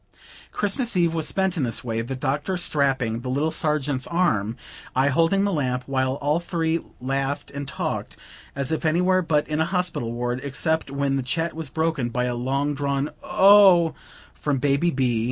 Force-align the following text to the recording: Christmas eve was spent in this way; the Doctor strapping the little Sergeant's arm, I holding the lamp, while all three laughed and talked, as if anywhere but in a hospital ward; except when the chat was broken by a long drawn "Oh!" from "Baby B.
Christmas 0.51 0.97
eve 0.97 1.13
was 1.13 1.27
spent 1.27 1.55
in 1.55 1.61
this 1.61 1.83
way; 1.83 2.01
the 2.01 2.15
Doctor 2.15 2.57
strapping 2.57 3.19
the 3.19 3.29
little 3.29 3.51
Sergeant's 3.51 4.07
arm, 4.07 4.57
I 4.95 5.09
holding 5.09 5.43
the 5.43 5.53
lamp, 5.53 5.83
while 5.85 6.15
all 6.15 6.39
three 6.39 6.79
laughed 6.99 7.51
and 7.51 7.67
talked, 7.67 8.17
as 8.55 8.71
if 8.71 8.83
anywhere 8.83 9.21
but 9.21 9.47
in 9.47 9.59
a 9.61 9.65
hospital 9.65 10.11
ward; 10.11 10.39
except 10.41 10.89
when 10.89 11.17
the 11.17 11.21
chat 11.21 11.53
was 11.53 11.69
broken 11.69 12.09
by 12.09 12.23
a 12.25 12.33
long 12.33 12.73
drawn 12.73 13.11
"Oh!" 13.21 13.93
from 14.33 14.57
"Baby 14.57 14.89
B. 14.89 15.19